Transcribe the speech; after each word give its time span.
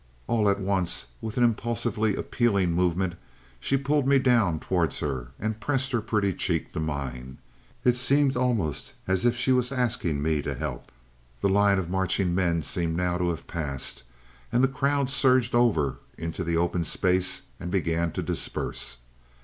All 0.25 0.49
at 0.49 0.59
once, 0.59 1.05
with 1.21 1.37
an 1.37 1.43
impulsively 1.43 2.15
appealing 2.15 2.71
movement, 2.71 3.13
she 3.59 3.77
pulled 3.77 4.07
me 4.07 4.17
down 4.17 4.59
towards 4.59 4.97
her, 4.99 5.27
and 5.39 5.59
pressed 5.59 5.91
her 5.91 6.01
pretty 6.01 6.33
cheek 6.33 6.73
to 6.73 6.79
mine. 6.79 7.37
It 7.85 7.95
seemed 7.97 8.35
almost 8.35 8.93
as 9.07 9.25
if 9.25 9.35
she 9.35 9.51
was 9.51 9.71
asking 9.71 10.23
me 10.23 10.41
to 10.41 10.55
help. 10.55 10.91
"The 11.41 11.49
line 11.49 11.77
of 11.77 11.91
marching 11.91 12.33
men 12.33 12.63
seemed 12.63 12.95
now 12.97 13.19
to 13.19 13.29
have 13.29 13.45
passed, 13.45 14.01
and 14.51 14.63
the 14.63 14.67
crowd 14.67 15.11
surged 15.11 15.53
over 15.53 15.99
into 16.17 16.43
the 16.43 16.57
open 16.57 16.83
space 16.83 17.43
and 17.59 17.69
began 17.69 18.11
to 18.13 18.23
disperse. 18.23 18.97